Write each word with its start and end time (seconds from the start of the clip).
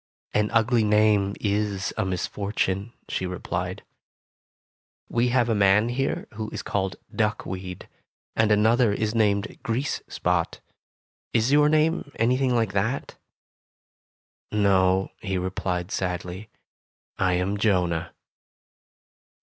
"An 0.33 0.49
ugly 0.49 0.83
name 0.83 1.35
is 1.39 1.93
a 1.95 2.05
misfortune," 2.05 2.91
she 3.07 3.27
replied. 3.27 3.83
"We 5.09 5.27
have 5.27 5.47
a 5.47 5.53
man 5.53 5.89
here 5.89 6.25
who 6.33 6.49
is 6.49 6.63
called 6.63 6.95
Duckweed, 7.15 7.87
and 8.35 8.51
another 8.51 8.91
is 8.93 9.13
named 9.13 9.43
Tales 9.43 9.59
of 9.59 9.63
Modern 9.63 9.63
Germany 9.63 9.83
59 9.83 10.01
Grease 10.01 10.01
Spot. 10.15 10.59
Is 11.33 11.51
your 11.51 11.69
name 11.69 12.11
anything 12.15 12.55
like 12.55 12.73
that?'' 12.73 13.15
"No," 14.51 15.11
he 15.19 15.37
replied 15.37 15.91
sadly. 15.91 16.49
am 17.19 17.57
Jonah." 17.59 18.11